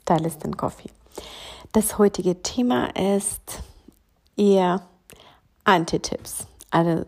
[0.00, 0.90] Stylist and Coffee.
[1.72, 3.62] Das heutige Thema ist
[4.36, 4.82] eher
[5.64, 6.46] Anti-Tipps.
[6.70, 7.06] Also,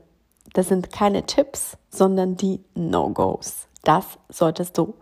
[0.52, 3.66] das sind keine Tipps, sondern die No-Gos.
[3.82, 4.94] Das solltest du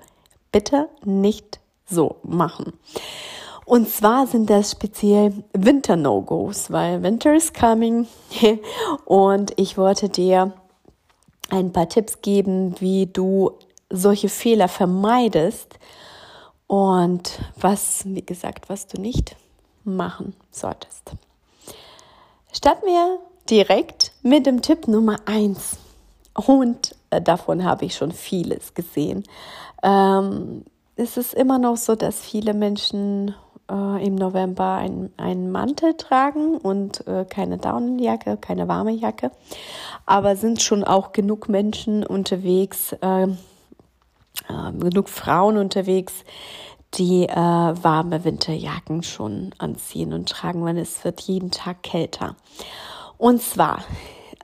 [0.51, 2.73] bitte nicht so machen.
[3.65, 8.07] Und zwar sind das speziell Winter-No-Gos, weil Winter is coming
[9.05, 10.53] und ich wollte dir
[11.51, 13.53] ein paar Tipps geben, wie du
[13.89, 15.79] solche Fehler vermeidest
[16.73, 19.37] und was, wie gesagt, was du nicht
[19.85, 21.13] machen solltest.
[22.51, 23.19] Starten wir
[23.51, 25.77] direkt mit dem Tipp Nummer eins
[26.33, 29.25] Und äh, davon habe ich schon vieles gesehen.
[29.83, 30.65] Ähm,
[30.97, 33.35] es ist immer noch so, dass viele Menschen
[33.71, 34.77] äh, im November
[35.19, 39.31] einen Mantel tragen und äh, keine Daunenjacke, keine warme Jacke.
[40.07, 43.29] Aber sind schon auch genug Menschen unterwegs, äh,
[44.53, 46.25] äh genug Frauen unterwegs,
[46.95, 52.37] die äh, warme Winterjacken schon anziehen und tragen, weil es wird jeden Tag kälter.
[53.17, 53.85] Und zwar,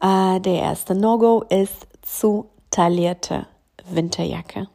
[0.00, 3.47] äh, der erste No-Go ist zu taillierte
[3.91, 4.69] Winterjacke.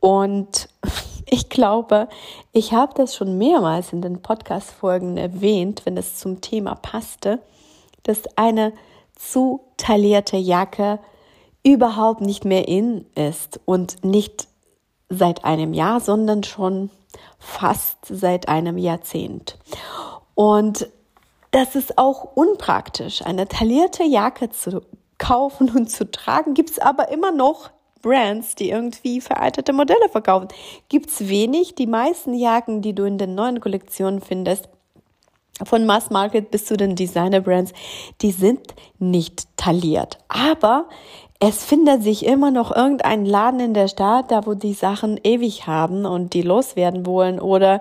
[0.00, 0.68] Und
[1.26, 2.08] ich glaube,
[2.52, 7.40] ich habe das schon mehrmals in den Podcast-Folgen erwähnt, wenn es zum Thema passte,
[8.02, 8.72] dass eine
[9.14, 10.98] zu taillierte Jacke
[11.62, 14.48] überhaupt nicht mehr in ist und nicht
[15.08, 16.90] seit einem Jahr, sondern schon
[17.38, 19.58] fast seit einem Jahrzehnt.
[20.34, 20.88] Und
[21.50, 24.82] das ist auch unpraktisch, eine taillierte Jacke zu
[25.18, 27.70] kaufen und zu tragen, gibt es aber immer noch
[28.02, 30.48] Brands, die irgendwie veraltete Modelle verkaufen.
[30.88, 31.74] Gibt's wenig.
[31.74, 34.68] Die meisten Jacken, die du in den neuen Kollektionen findest,
[35.62, 37.72] von Mass Market bis zu den Designer Brands,
[38.22, 40.18] die sind nicht tailliert.
[40.28, 40.88] Aber
[41.40, 45.66] es findet sich immer noch irgendein Laden in der Stadt, da wo die Sachen ewig
[45.66, 47.80] haben und die loswerden wollen oder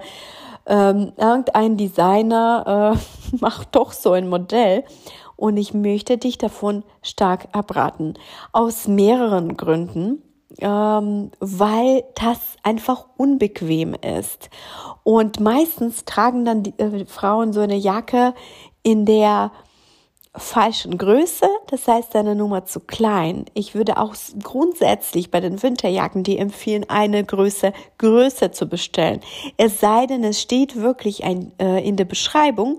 [0.65, 4.85] ähm, irgendein Designer äh, macht doch so ein Modell
[5.35, 8.13] und ich möchte dich davon stark abraten.
[8.51, 10.23] Aus mehreren Gründen.
[10.57, 14.49] Ähm, weil das einfach unbequem ist.
[15.03, 18.33] Und meistens tragen dann die äh, Frauen so eine Jacke,
[18.81, 19.51] in der
[20.35, 23.45] falschen Größe, das heißt deine Nummer zu klein.
[23.55, 24.13] Ich würde auch
[24.43, 29.21] grundsätzlich bei den Winterjacken die empfehlen, eine Größe größer zu bestellen.
[29.57, 32.77] Es sei denn, es steht wirklich ein, äh, in der Beschreibung,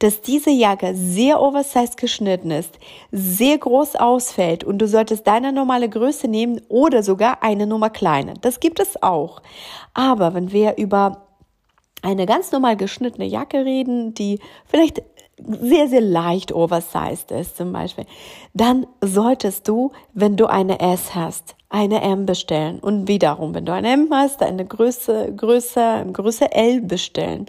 [0.00, 2.78] dass diese Jacke sehr oversized geschnitten ist,
[3.10, 8.34] sehr groß ausfällt und du solltest deine normale Größe nehmen oder sogar eine Nummer kleiner.
[8.34, 9.40] Das gibt es auch.
[9.94, 11.28] Aber wenn wir über
[12.02, 15.02] eine ganz normal geschnittene Jacke reden, die vielleicht
[15.46, 18.06] sehr, sehr leicht oversized ist zum Beispiel,
[18.54, 22.78] dann solltest du, wenn du eine S hast, eine M bestellen.
[22.80, 27.46] Und wiederum, wenn du eine M hast, eine Größe, Größe, Größe L bestellen.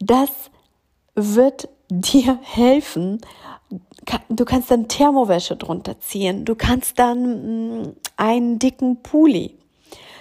[0.00, 0.30] Das
[1.14, 3.20] wird dir helfen.
[4.28, 6.44] Du kannst dann Thermowäsche drunter ziehen.
[6.44, 9.58] Du kannst dann mm, einen dicken Pulli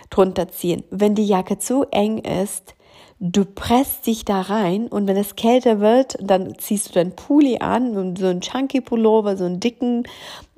[0.09, 0.83] drunter ziehen.
[0.89, 2.75] Wenn die Jacke zu eng ist,
[3.19, 7.59] du presst dich da rein und wenn es kälter wird, dann ziehst du deinen Pulli
[7.59, 10.03] an und so einen chunky Pullover, so einen dicken,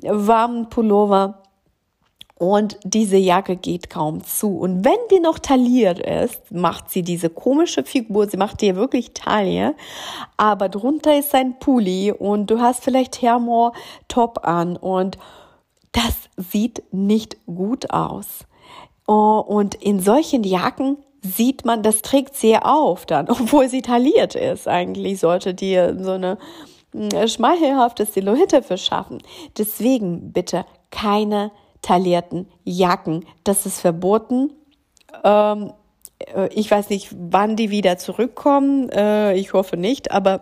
[0.01, 1.43] warmen Pullover
[2.39, 4.57] und diese Jacke geht kaum zu.
[4.57, 9.13] Und wenn die noch tailliert ist, macht sie diese komische Figur, sie macht dir wirklich
[9.13, 9.75] Taille,
[10.37, 13.73] aber drunter ist ein Pulli und du hast vielleicht Thermo
[14.07, 15.17] Top an und
[15.91, 18.45] das sieht nicht gut aus.
[19.07, 24.35] Oh, und in solchen Jacken sieht man, das trägt sehr auf dann, obwohl sie tailliert
[24.35, 24.67] ist.
[24.67, 26.37] Eigentlich sollte dir so eine
[26.93, 29.21] hm, schmeichelhafte Silhouette verschaffen.
[29.57, 31.51] Deswegen bitte keine
[31.81, 33.25] taillierten Jacken.
[33.43, 34.53] Das ist verboten.
[35.23, 35.73] Ähm,
[36.19, 38.89] äh, ich weiß nicht, wann die wieder zurückkommen.
[38.89, 40.41] Äh, ich hoffe nicht, aber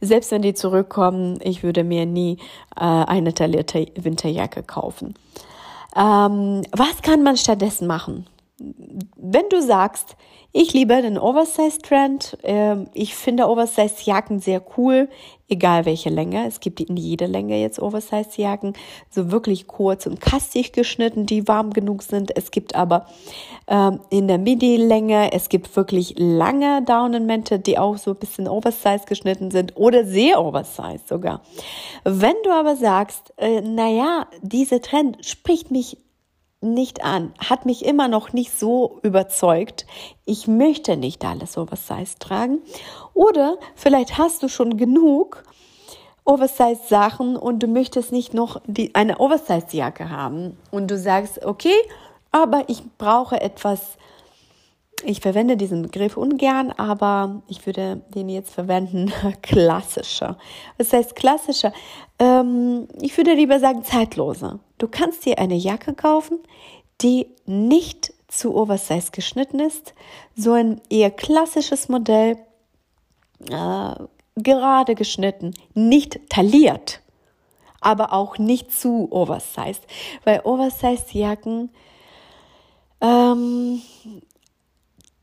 [0.00, 2.38] selbst wenn die zurückkommen, ich würde mir nie
[2.76, 5.14] äh, eine taillierte Winterjacke kaufen.
[5.96, 8.26] Ähm, was kann man stattdessen machen?
[8.58, 10.16] Wenn du sagst,
[10.58, 12.38] Ich liebe den Oversize-Trend.
[12.42, 15.10] Ähm, ich finde Oversize-Jacken sehr cool,
[15.48, 16.46] egal welche Länge.
[16.46, 18.72] Es gibt in jeder Länge jetzt Oversize-Jacken,
[19.10, 22.34] so wirklich kurz und kastig geschnitten, die warm genug sind.
[22.34, 23.04] Es gibt aber
[23.68, 29.04] ähm, in der Midi-Länge, es gibt wirklich lange Daunenmäntel, die auch so ein bisschen Oversize
[29.06, 31.42] geschnitten sind oder sehr Oversize sogar.
[32.04, 35.98] Wenn du aber sagst, äh, naja, dieser Trend spricht mich
[36.60, 39.86] nicht an, hat mich immer noch nicht so überzeugt.
[40.24, 42.58] Ich möchte nicht alles Oversize tragen.
[43.14, 45.44] Oder vielleicht hast du schon genug
[46.24, 50.56] Oversize-Sachen und du möchtest nicht noch die, eine Oversize-Jacke haben.
[50.70, 51.76] Und du sagst, okay,
[52.32, 53.96] aber ich brauche etwas,
[55.04, 59.12] ich verwende diesen Begriff ungern, aber ich würde den jetzt verwenden,
[59.42, 60.38] klassischer.
[60.78, 61.72] Was heißt klassischer?
[62.18, 64.58] Ähm, ich würde lieber sagen zeitloser.
[64.78, 66.38] Du kannst dir eine Jacke kaufen,
[67.02, 69.94] die nicht zu Oversize geschnitten ist,
[70.34, 72.38] so ein eher klassisches Modell,
[73.50, 73.94] äh,
[74.36, 77.00] gerade geschnitten, nicht tailliert,
[77.80, 79.80] aber auch nicht zu Oversize,
[80.24, 81.70] weil Oversize-Jacken,
[83.00, 83.82] ähm,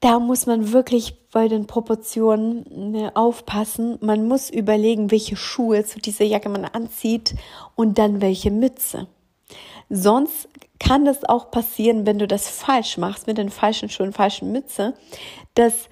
[0.04, 3.98] da muss man wirklich bei den Proportionen ne, aufpassen.
[4.02, 7.36] Man muss überlegen, welche Schuhe zu dieser Jacke man anzieht
[7.76, 9.08] und dann welche Mütze.
[9.90, 14.52] Sonst kann das auch passieren, wenn du das falsch machst mit den falschen Schuhen, falschen
[14.52, 14.94] Mütze,
[15.56, 15.88] dass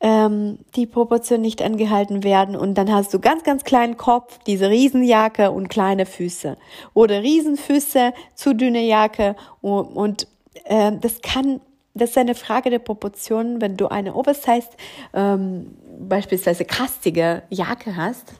[0.00, 4.68] ähm, die Proportionen nicht angehalten werden und dann hast du ganz, ganz kleinen Kopf, diese
[4.68, 6.58] Riesenjacke und kleine Füße
[6.92, 10.28] oder Riesenfüße, zu dünne Jacke und, und
[10.64, 11.62] äh, das kann
[11.94, 13.60] das ist eine Frage der Proportionen.
[13.60, 14.76] Wenn du eine Oversized,
[15.12, 18.32] ähm, beispielsweise kastige Jacke hast,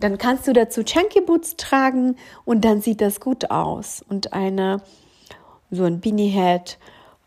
[0.00, 4.02] dann kannst du dazu Chunky Boots tragen und dann sieht das gut aus.
[4.08, 4.82] Und eine,
[5.70, 6.78] so ein Beanie Head,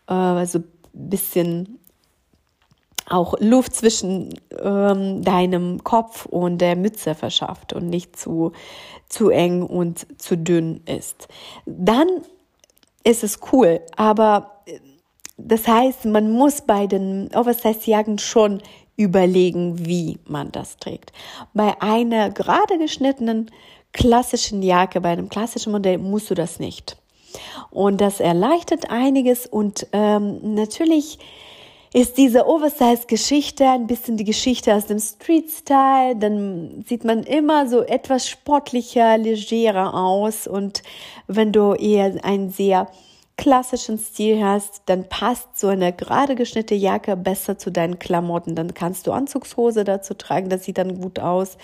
[0.07, 1.79] äh, so ein bisschen
[3.07, 8.53] auch Luft zwischen ähm, deinem Kopf und der Mütze verschafft und nicht zu,
[9.07, 11.27] zu eng und zu dünn ist.
[11.67, 12.07] Dann
[13.03, 14.63] ist es cool, aber
[15.37, 18.61] das heißt, man muss bei den Oversize-Jacken schon
[18.95, 21.11] überlegen, wie man das trägt.
[21.53, 23.51] Bei einer gerade geschnittenen
[23.91, 26.97] klassischen Jacke, bei einem klassischen Modell musst du das nicht.
[27.69, 31.19] Und das erleichtert einiges und ähm, natürlich
[31.93, 36.17] ist diese Oversize-Geschichte ein bisschen die Geschichte aus dem Street-Style.
[36.17, 40.45] Dann sieht man immer so etwas sportlicher, legerer aus.
[40.45, 40.83] Und
[41.27, 42.89] wenn du eher ein sehr
[43.37, 48.55] klassischen Stil hast, dann passt so eine gerade geschnittene Jacke besser zu deinen Klamotten.
[48.55, 51.57] Dann kannst du Anzugshose dazu tragen, das sieht dann gut aus,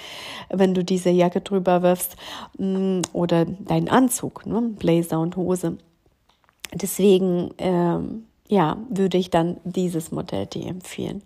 [0.49, 2.17] wenn du diese Jacke drüber wirfst
[2.57, 4.61] mm, oder deinen Anzug, ne?
[4.61, 5.77] Blazer und Hose.
[6.73, 11.23] Deswegen, ähm, ja, würde ich dann dieses Modell dir empfehlen.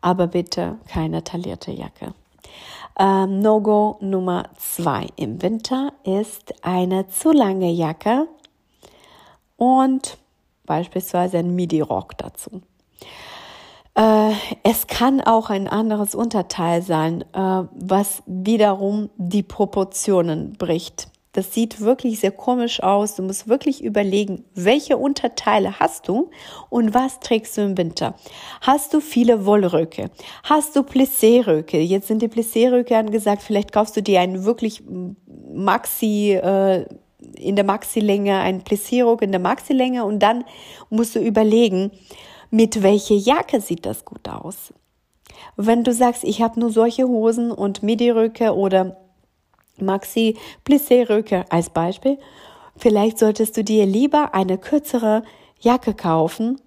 [0.00, 2.14] Aber bitte keine taillierte Jacke.
[2.98, 8.26] Ähm, No-Go Nummer zwei im Winter ist eine zu lange Jacke
[9.58, 10.16] und
[10.64, 12.62] beispielsweise ein Midi-Rock dazu.
[13.94, 14.32] Äh,
[14.62, 21.08] es kann auch ein anderes Unterteil sein, äh, was wiederum die Proportionen bricht.
[21.32, 23.16] Das sieht wirklich sehr komisch aus.
[23.16, 26.30] Du musst wirklich überlegen, welche Unterteile hast du
[26.70, 28.14] und was trägst du im Winter.
[28.60, 30.10] Hast du viele Wollröcke?
[30.42, 31.80] Hast du Plissé-Röcke?
[31.80, 33.42] Jetzt sind die Plissé-Röcke angesagt.
[33.42, 34.82] Vielleicht kaufst du dir einen wirklich
[35.52, 36.86] Maxi, äh,
[37.36, 40.44] in der Maxilänge, ein Plissierung in der Maxilänge und dann
[40.90, 41.90] musst du überlegen,
[42.50, 44.72] mit welcher Jacke sieht das gut aus.
[45.56, 48.96] Wenn du sagst, ich habe nur solche Hosen und Midi-Röcke oder
[49.80, 52.18] Maxi Plissé-Röcke als Beispiel,
[52.76, 55.22] vielleicht solltest du dir lieber eine kürzere
[55.60, 56.60] Jacke kaufen,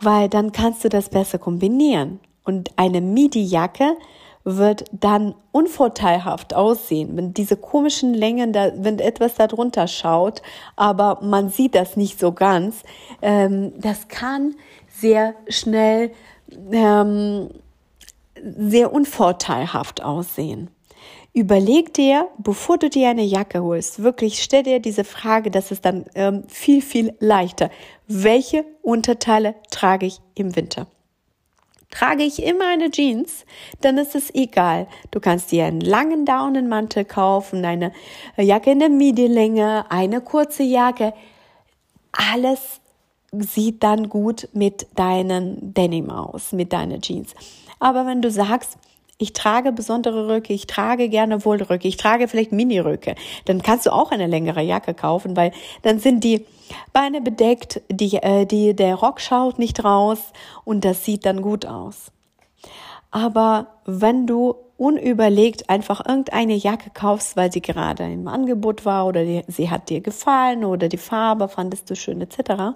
[0.00, 2.20] weil dann kannst du das besser kombinieren.
[2.44, 3.96] Und eine Midi-Jacke
[4.44, 10.42] wird dann unvorteilhaft aussehen, wenn diese komischen Längen, da, wenn etwas darunter schaut,
[10.76, 12.82] aber man sieht das nicht so ganz.
[13.22, 14.54] Ähm, das kann
[14.88, 16.12] sehr schnell
[16.70, 17.50] ähm,
[18.42, 20.68] sehr unvorteilhaft aussehen.
[21.32, 25.84] Überleg dir, bevor du dir eine Jacke holst, wirklich stell dir diese Frage, das ist
[25.84, 27.70] dann ähm, viel, viel leichter.
[28.06, 30.86] Welche Unterteile trage ich im Winter?
[31.94, 33.44] Trage ich immer eine Jeans,
[33.80, 34.88] dann ist es egal.
[35.12, 37.92] Du kannst dir einen langen Daunenmantel kaufen, eine
[38.36, 41.14] Jacke in der Medienlänge, eine kurze Jacke.
[42.10, 42.80] Alles
[43.30, 47.34] sieht dann gut mit deinen Denim aus, mit deinen Jeans.
[47.78, 48.76] Aber wenn du sagst,
[49.18, 53.14] ich trage besondere Röcke, ich trage gerne Wollröcke, ich trage vielleicht Miniröcke.
[53.44, 55.52] Dann kannst du auch eine längere Jacke kaufen, weil
[55.82, 56.46] dann sind die
[56.92, 60.18] Beine bedeckt, die, äh, die, der Rock schaut nicht raus
[60.64, 62.10] und das sieht dann gut aus.
[63.10, 69.24] Aber wenn du unüberlegt einfach irgendeine Jacke kaufst, weil sie gerade im Angebot war oder
[69.24, 72.74] die, sie hat dir gefallen oder die Farbe fandest du schön etc.,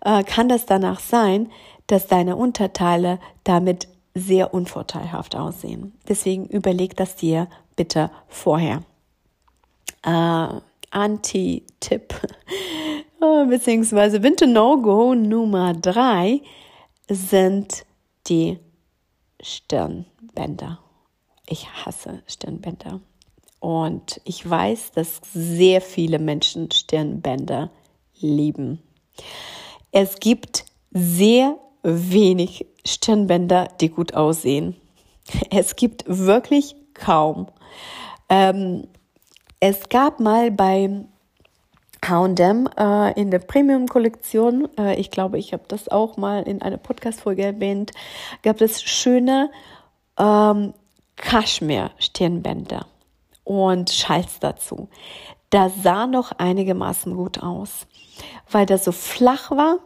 [0.00, 1.50] äh, kann das danach sein,
[1.86, 5.92] dass deine Unterteile damit sehr unvorteilhaft aussehen.
[6.08, 8.82] Deswegen überleg das dir bitte vorher.
[10.02, 10.60] Äh,
[10.90, 12.14] Anti-Tipp
[13.20, 16.40] äh, beziehungsweise Winter No-Go Nummer drei
[17.08, 17.84] sind
[18.26, 18.58] die
[19.40, 20.78] Stirnbänder.
[21.46, 23.00] Ich hasse Stirnbänder.
[23.60, 27.70] Und ich weiß, dass sehr viele Menschen Stirnbänder
[28.20, 28.82] lieben.
[29.90, 34.76] Es gibt sehr wenig Stirnbänder, die gut aussehen.
[35.50, 37.48] Es gibt wirklich kaum.
[38.28, 38.88] Ähm,
[39.60, 41.04] es gab mal bei
[42.04, 46.76] H&M äh, in der Premium-Kollektion, äh, ich glaube, ich habe das auch mal in einer
[46.76, 47.90] Podcast-Folge erwähnt,
[48.42, 49.50] gab es schöne
[50.16, 50.74] ähm,
[51.16, 52.86] Kaschmir-Stirnbänder
[53.44, 54.88] und Schals dazu.
[55.50, 57.86] Da sah noch einigermaßen gut aus,
[58.50, 59.78] weil das so flach war,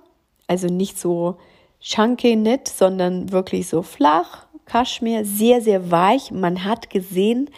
[0.49, 1.39] also nicht so
[1.83, 6.31] chunky knit, sondern wirklich so flach, Kaschmir, sehr, sehr weich.
[6.31, 7.51] Man hat gesehen,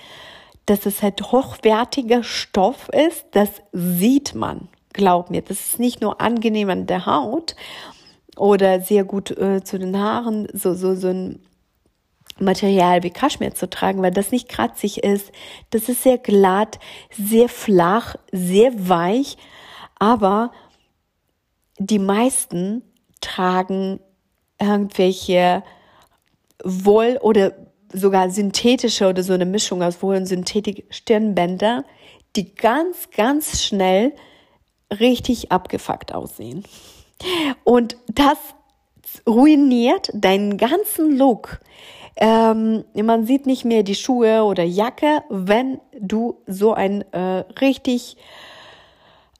[0.67, 3.27] dass es halt hochwertiger Stoff ist.
[3.33, 5.43] Das sieht man, glaub mir.
[5.43, 7.55] Das ist nicht nur angenehm an der Haut
[8.37, 11.41] oder sehr gut äh, zu den Haaren, so, so, so ein
[12.41, 15.31] Material wie Kaschmir zu tragen, weil das nicht kratzig ist.
[15.71, 19.37] Das ist sehr glatt, sehr flach, sehr weich,
[20.01, 20.51] aber
[21.79, 22.83] die meisten
[23.21, 24.01] tragen
[24.65, 25.63] irgendwelche
[26.63, 27.53] Woll- oder
[27.93, 31.85] sogar synthetische oder so eine Mischung aus Woll- und Synthetik-Stirnbänder,
[32.37, 34.13] die ganz, ganz schnell
[34.91, 36.65] richtig abgefuckt aussehen.
[37.63, 38.39] Und das
[39.27, 41.61] ruiniert deinen ganzen Look.
[42.17, 48.17] Ähm, man sieht nicht mehr die Schuhe oder Jacke, wenn du so ein äh, richtig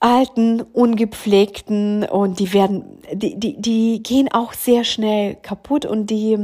[0.05, 6.39] alten, ungepflegten und die werden, die, die, die gehen auch sehr schnell kaputt und die,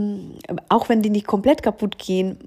[0.71, 2.38] auch wenn die nicht komplett kaputt gehen,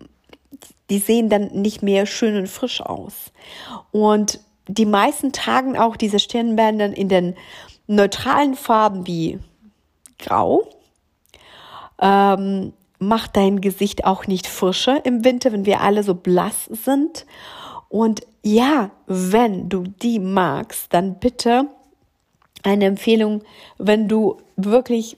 [0.90, 3.32] die sehen dann nicht mehr schön und frisch aus.
[3.92, 7.36] Und die meisten tragen auch diese Stirnbänder in den
[7.86, 9.38] neutralen Farben wie
[10.18, 10.68] Grau.
[12.02, 17.28] Ähm, macht dein Gesicht auch nicht frischer im Winter, wenn wir alle so blass sind.
[17.94, 21.68] Und ja, wenn du die magst, dann bitte
[22.64, 23.44] eine Empfehlung,
[23.78, 25.16] wenn du wirklich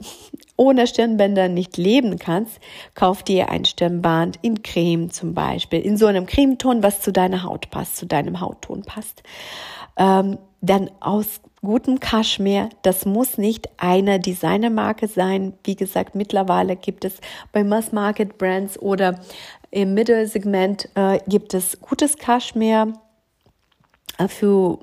[0.57, 2.59] ohne Stirnbänder nicht leben kannst,
[2.93, 7.43] kauf dir ein Stirnband in Creme zum Beispiel, in so einem Cremeton, was zu deiner
[7.43, 9.23] Haut passt, zu deinem Hautton passt.
[9.95, 12.69] Ähm, dann aus gutem Kaschmir.
[12.83, 15.53] Das muss nicht eine Designermarke sein.
[15.63, 17.19] Wie gesagt, mittlerweile gibt es
[17.51, 19.19] bei Mass Market Brands oder
[19.71, 22.93] im Mittelsegment äh, gibt es gutes Kaschmir
[24.17, 24.79] äh, für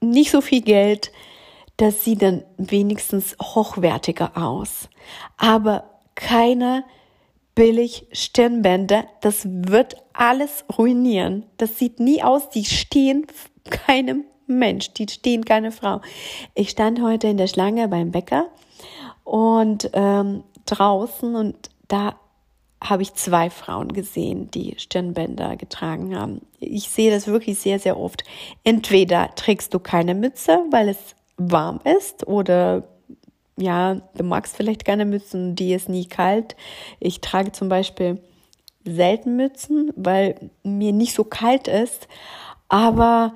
[0.00, 1.12] nicht so viel Geld.
[1.76, 4.88] Das sieht dann wenigstens hochwertiger aus.
[5.36, 5.84] Aber
[6.14, 6.84] keine
[7.54, 11.44] billig Stirnbänder, das wird alles ruinieren.
[11.58, 13.26] Das sieht nie aus, die stehen
[13.70, 16.00] keinem Mensch, die stehen keine Frau.
[16.54, 18.46] Ich stand heute in der Schlange beim Bäcker
[19.24, 22.16] und ähm, draußen und da
[22.82, 26.40] habe ich zwei Frauen gesehen, die Stirnbänder getragen haben.
[26.58, 28.24] Ich sehe das wirklich sehr, sehr oft.
[28.64, 30.98] Entweder trägst du keine Mütze, weil es
[31.36, 32.84] warm ist oder
[33.56, 36.56] ja, du magst vielleicht keine Mützen, die ist nie kalt.
[36.98, 38.20] Ich trage zum Beispiel
[38.84, 42.08] selten Mützen, weil mir nicht so kalt ist.
[42.68, 43.34] Aber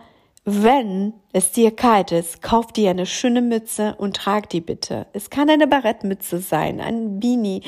[0.49, 5.09] wenn es dir kalt ist, kauf dir eine schöne Mütze und trag die bitte.
[5.12, 7.62] Es kann eine Barettmütze sein, ein Beanie,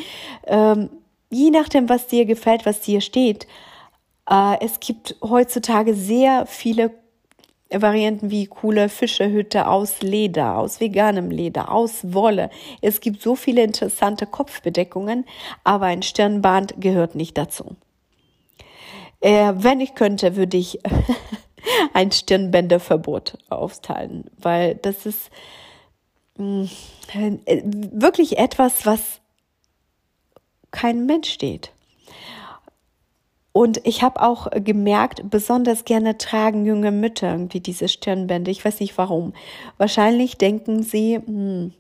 [0.47, 0.89] ähm,
[1.29, 3.49] je nachdem, was dir gefällt, was dir steht.
[4.31, 6.93] Äh, es gibt heutzutage sehr viele
[7.69, 12.49] Varianten wie coole Fischehütte aus Leder, aus veganem Leder, aus Wolle.
[12.81, 15.25] Es gibt so viele interessante Kopfbedeckungen,
[15.65, 17.77] aber ein Stirnband gehört nicht dazu.
[19.21, 20.79] Äh, wenn ich könnte, würde ich
[21.93, 25.31] ein Stirnbänderverbot aufteilen, weil das ist
[26.37, 26.69] mh,
[27.15, 29.21] äh, wirklich etwas, was
[30.71, 31.73] kein Mensch steht.
[33.53, 38.53] Und ich habe auch gemerkt, besonders gerne tragen junge Mütter irgendwie diese Stirnbänder.
[38.53, 39.33] Ich weiß nicht warum.
[39.79, 41.73] Wahrscheinlich denken sie, hm,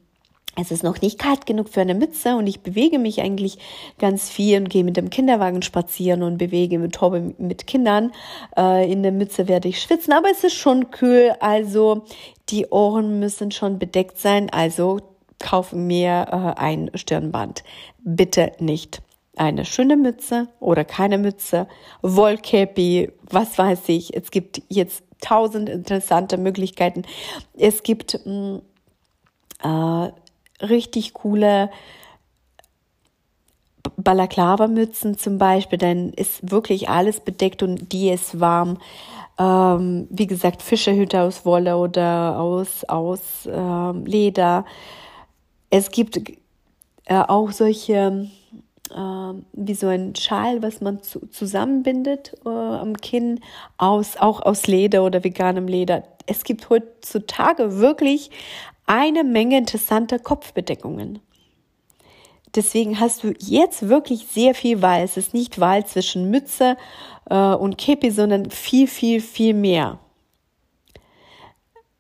[0.60, 3.58] es ist noch nicht kalt genug für eine Mütze und ich bewege mich eigentlich
[3.98, 8.12] ganz viel und gehe mit dem Kinderwagen spazieren und bewege mit Hobby mit Kindern.
[8.56, 12.04] Äh, in der Mütze werde ich schwitzen, aber es ist schon kühl, also
[12.48, 15.00] die Ohren müssen schon bedeckt sein, also
[15.38, 17.62] kaufe mir äh, ein Stirnband.
[17.98, 19.00] Bitte nicht.
[19.36, 21.68] eine schöne Mütze oder keine Mütze,
[22.02, 24.16] Wollkäppi, was weiß ich.
[24.16, 27.04] Es gibt jetzt tausend interessante Möglichkeiten.
[27.56, 28.62] Es gibt mh, mm,
[29.62, 30.12] äh,
[30.60, 31.70] richtig coole
[33.96, 38.78] Balaklava-Mützen zum Beispiel, dann ist wirklich alles bedeckt und die ist warm.
[39.38, 44.64] Ähm, wie gesagt, Fischerhüte aus Wolle oder aus, aus ähm, Leder.
[45.70, 46.20] Es gibt
[47.06, 48.28] äh, auch solche
[48.90, 53.40] äh, wie so ein Schal, was man zu, zusammenbindet äh, am Kinn,
[53.76, 56.04] aus, auch aus Leder oder veganem Leder.
[56.26, 58.30] Es gibt heutzutage wirklich
[58.88, 61.20] eine Menge interessanter Kopfbedeckungen.
[62.54, 65.02] Deswegen hast du jetzt wirklich sehr viel Wahl.
[65.02, 66.76] Es ist nicht Wahl zwischen Mütze
[67.28, 69.98] äh, und Kepi, sondern viel, viel, viel mehr.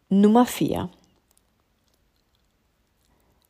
[0.08, 0.88] Nummer vier.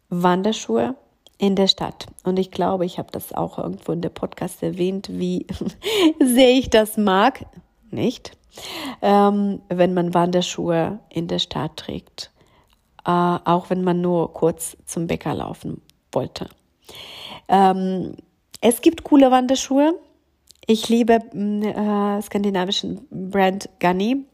[0.09, 0.97] Wanderschuhe
[1.38, 2.07] in der Stadt.
[2.25, 5.47] Und ich glaube, ich habe das auch irgendwo in der Podcast erwähnt, wie
[6.21, 7.47] sehr ich das mag.
[7.92, 8.33] Nicht?
[9.02, 12.33] Ähm, wenn man Wanderschuhe in der Stadt trägt.
[13.09, 15.81] Äh, auch wenn man nur kurz zum Bäcker laufen
[16.12, 16.50] wollte.
[17.49, 18.17] Ähm,
[18.61, 19.99] es gibt coole Wanderschuhe.
[20.67, 24.27] Ich liebe mm, äh, skandinavischen Brand Gunny.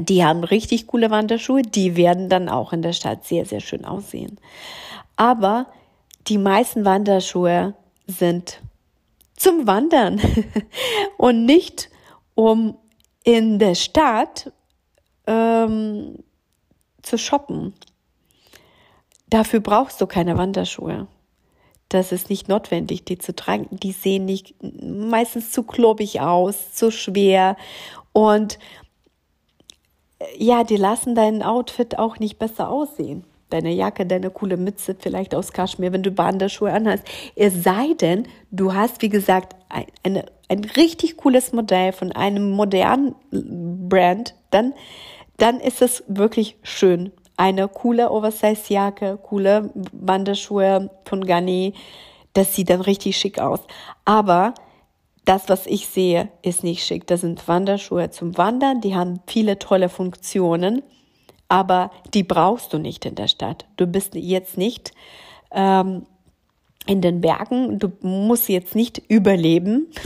[0.00, 1.60] Die haben richtig coole Wanderschuhe.
[1.60, 4.40] Die werden dann auch in der Stadt sehr, sehr schön aussehen.
[5.16, 5.66] Aber
[6.28, 7.74] die meisten Wanderschuhe
[8.06, 8.62] sind
[9.36, 10.18] zum Wandern
[11.18, 11.90] und nicht
[12.34, 12.78] um
[13.22, 14.50] in der Stadt
[15.26, 16.16] ähm,
[17.02, 17.74] zu shoppen.
[19.28, 21.06] Dafür brauchst du keine Wanderschuhe.
[21.88, 23.68] Das ist nicht notwendig, die zu tragen.
[23.70, 27.56] Die sehen nicht meistens zu klobig aus, zu schwer
[28.12, 28.58] und
[30.36, 35.34] ja, die lassen dein Outfit auch nicht besser aussehen deine Jacke, deine coole Mütze, vielleicht
[35.34, 37.04] aus Kaschmir, wenn du Wanderschuhe anhast.
[37.36, 42.50] Es sei denn, du hast, wie gesagt, ein, eine, ein richtig cooles Modell von einem
[42.50, 43.14] modernen
[43.88, 44.74] Brand, dann,
[45.42, 47.12] dann ist es wirklich schön.
[47.36, 51.74] Eine coole Oversize-Jacke, coole Wanderschuhe von Ganni,
[52.34, 53.60] das sieht dann richtig schick aus.
[54.04, 54.54] Aber
[55.24, 57.06] das, was ich sehe, ist nicht schick.
[57.06, 60.82] Das sind Wanderschuhe zum Wandern, die haben viele tolle Funktionen
[61.52, 63.66] aber die brauchst du nicht in der Stadt.
[63.76, 64.92] Du bist jetzt nicht
[65.50, 66.06] ähm,
[66.86, 69.88] in den Bergen, du musst jetzt nicht überleben.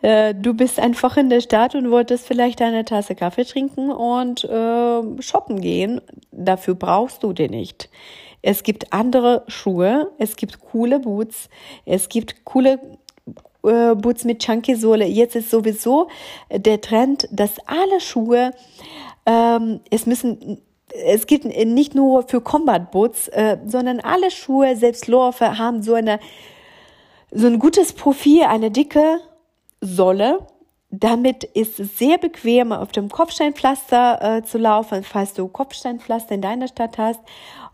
[0.00, 4.44] Äh, du bist einfach in der Stadt und wolltest vielleicht eine Tasse Kaffee trinken und
[4.44, 6.00] äh, shoppen gehen.
[6.30, 7.90] Dafür brauchst du den nicht.
[8.40, 11.50] Es gibt andere Schuhe, es gibt coole Boots,
[11.84, 12.80] es gibt coole
[13.64, 15.04] äh, Boots mit Chunky Sohle.
[15.04, 16.08] Jetzt ist sowieso
[16.50, 18.52] der Trend, dass alle Schuhe
[19.26, 20.62] ähm, es müssen
[21.06, 25.94] es gibt nicht nur für Combat Boots, äh, sondern alle Schuhe, selbst Läufer, haben so
[25.94, 26.18] eine
[27.34, 29.18] so ein gutes Profil, eine dicke
[29.80, 30.46] Solle.
[30.90, 36.42] Damit ist es sehr bequem, auf dem Kopfsteinpflaster äh, zu laufen, falls du Kopfsteinpflaster in
[36.42, 37.20] deiner Stadt hast.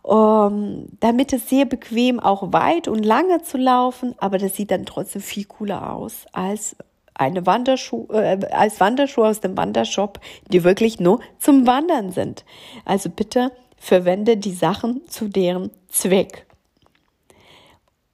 [0.02, 4.86] Um, damit ist sehr bequem, auch weit und lange zu laufen, aber das sieht dann
[4.86, 6.76] trotzdem viel cooler aus als
[7.18, 12.44] eine Wanderschuh, äh, als Wanderschuhe aus dem Wandershop, die wirklich nur zum Wandern sind.
[12.84, 16.46] Also bitte verwende die Sachen zu deren Zweck.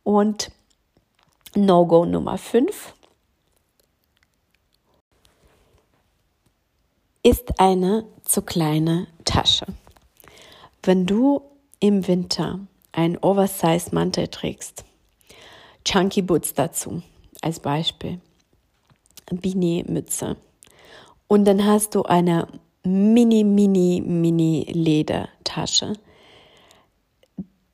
[0.02, 0.50] Und
[1.54, 2.94] No-Go Nummer 5
[7.22, 9.66] ist eine zu kleine Tasche.
[10.82, 11.42] Wenn du
[11.80, 12.60] im Winter
[12.92, 14.84] einen Oversize Mantel trägst,
[15.84, 17.02] Chunky Boots dazu
[17.40, 18.20] als Beispiel,
[19.30, 20.37] Bini-Mütze.
[21.26, 22.48] Und dann hast du eine
[22.84, 25.94] mini, mini, mini Ledertasche,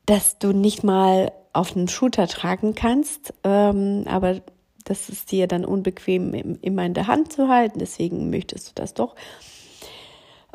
[0.05, 4.41] dass du nicht mal auf den Shooter tragen kannst, ähm, aber
[4.85, 8.93] das ist dir dann unbequem immer in der Hand zu halten, deswegen möchtest du das
[8.93, 9.15] doch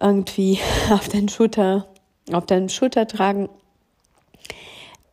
[0.00, 0.58] irgendwie
[0.90, 1.86] auf deinen Shooter,
[2.32, 3.48] auf deinen Schulter tragen.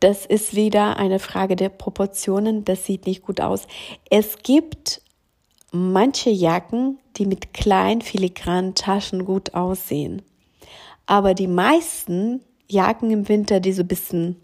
[0.00, 3.66] Das ist wieder eine Frage der Proportionen, das sieht nicht gut aus.
[4.10, 5.00] Es gibt
[5.74, 10.22] manche Jacken, die mit kleinen filigranen Taschen gut aussehen.
[11.06, 14.36] Aber die meisten Jacken im Winter, die so ein bisschen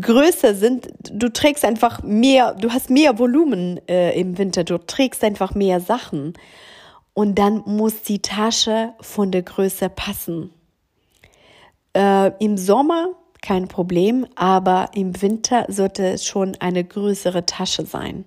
[0.00, 5.22] größer sind, du trägst einfach mehr, du hast mehr Volumen äh, im Winter, du trägst
[5.22, 6.32] einfach mehr Sachen.
[7.12, 10.50] Und dann muss die Tasche von der Größe passen.
[11.94, 13.10] Äh, Im Sommer
[13.46, 18.24] kein Problem, aber im Winter sollte es schon eine größere Tasche sein.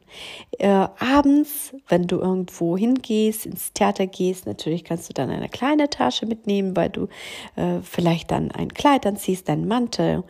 [0.60, 5.89] Äh, abends, wenn du irgendwo hingehst, ins Theater gehst, natürlich kannst du dann eine kleine
[5.89, 7.10] Tasche mitnehmen, weil du
[7.58, 10.23] äh, vielleicht dann ein Kleid anziehst, deinen Mantel.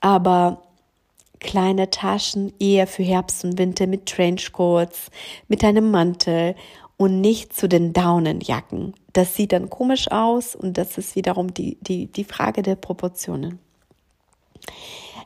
[0.00, 0.62] Aber
[1.38, 5.10] kleine Taschen eher für Herbst und Winter mit Trenchcoats,
[5.46, 6.54] mit einem Mantel
[6.96, 8.94] und nicht zu den Daunenjacken.
[9.12, 13.58] Das sieht dann komisch aus und das ist wiederum die, die, die Frage der Proportionen.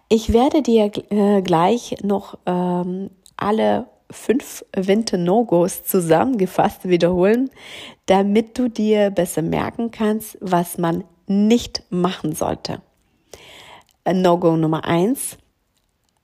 [0.09, 7.51] Ich werde dir äh, gleich noch ähm, alle fünf Winter-No-Gos zusammengefasst wiederholen,
[8.07, 12.83] damit du dir besser merken kannst, was man nicht machen sollte.
[14.13, 15.39] No-Go Nummer eins,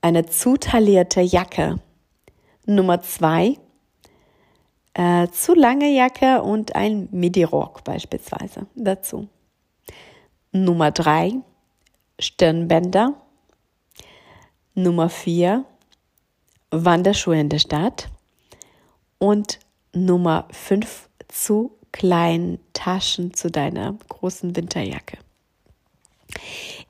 [0.01, 1.79] eine zu taillierte Jacke.
[2.65, 3.57] Nummer zwei,
[4.93, 9.29] äh, zu lange Jacke und ein Midi-Rock beispielsweise dazu.
[10.51, 11.33] Nummer drei,
[12.19, 13.13] Stirnbänder.
[14.73, 15.65] Nummer vier,
[16.71, 18.09] Wanderschuhe in der Stadt.
[19.17, 19.59] Und
[19.93, 25.17] Nummer fünf, zu kleinen Taschen zu deiner großen Winterjacke.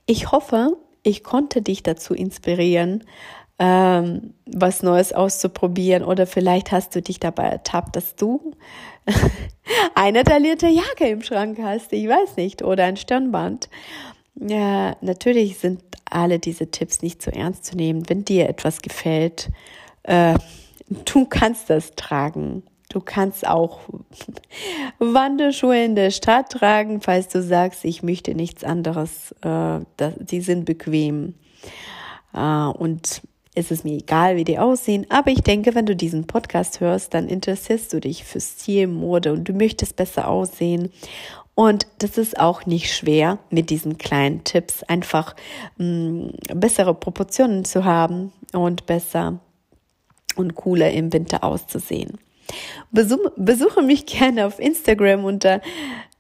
[0.06, 3.04] Ich hoffe, ich konnte dich dazu inspirieren,
[3.60, 8.52] ähm, was Neues auszuprobieren oder vielleicht hast du dich dabei ertappt, dass du
[9.96, 13.70] eine taillierte Jacke im Schrank hast, ich weiß nicht, oder ein Stirnband.
[14.40, 18.10] Ja, natürlich sind alle diese Tipps nicht so ernst zu nehmen.
[18.10, 19.50] Wenn dir etwas gefällt,
[20.04, 20.38] äh,
[21.06, 22.64] du kannst das tragen.
[22.90, 23.82] Du kannst auch
[25.00, 29.34] Wanderschuhe in der Stadt tragen, falls du sagst, ich möchte nichts anderes.
[29.42, 31.36] Äh, das, die sind bequem.
[32.34, 33.22] Äh, und
[33.56, 35.08] es ist mir egal, wie die aussehen.
[35.10, 39.34] Aber ich denke, wenn du diesen Podcast hörst, dann interessierst du dich für Stil, Mode
[39.34, 40.92] und du möchtest besser aussehen.
[41.60, 45.36] Und das ist auch nicht schwer, mit diesen kleinen Tipps einfach
[45.78, 49.40] mh, mm, bessere Proportionen zu haben und besser
[50.36, 52.20] und cooler im Winter auszusehen.
[52.92, 55.62] Besuche mich gerne auf Instagram unter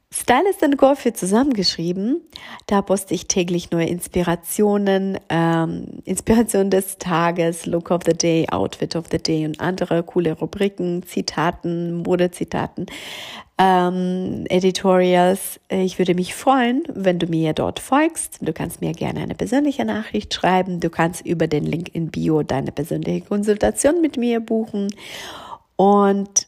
[0.09, 2.21] Stylist and Coffee zusammengeschrieben.
[2.65, 8.95] Da poste ich täglich neue Inspirationen, ähm, Inspiration des Tages, Look of the Day, Outfit
[8.95, 12.85] of the Day und andere coole Rubriken, Zitaten, Modezitaten,
[13.57, 15.59] ähm, Editorials.
[15.67, 18.37] Ich würde mich freuen, wenn du mir dort folgst.
[18.39, 20.79] Du kannst mir gerne eine persönliche Nachricht schreiben.
[20.79, 24.87] Du kannst über den Link in Bio deine persönliche Konsultation mit mir buchen.
[25.75, 26.47] Und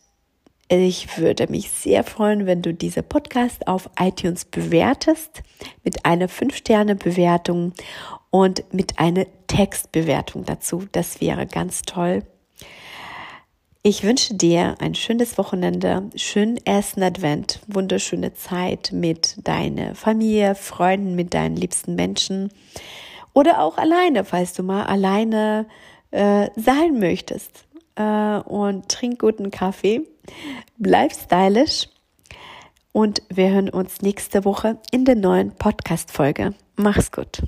[0.72, 5.42] ich würde mich sehr freuen, wenn du diese Podcast auf iTunes bewertest
[5.84, 7.74] mit einer 5-Sterne-Bewertung
[8.30, 10.86] und mit einer Textbewertung dazu.
[10.92, 12.22] Das wäre ganz toll.
[13.82, 21.16] Ich wünsche dir ein schönes Wochenende, schönen ersten Advent, wunderschöne Zeit mit deiner Familie, Freunden,
[21.16, 22.52] mit deinen liebsten Menschen
[23.34, 25.66] oder auch alleine, falls du mal alleine
[26.12, 27.66] äh, sein möchtest.
[27.96, 30.02] Äh, und trink guten Kaffee
[30.78, 31.88] Bleib stylisch
[32.92, 36.54] und wir hören uns nächste Woche in der neuen Podcast-Folge.
[36.76, 37.42] Mach's gut.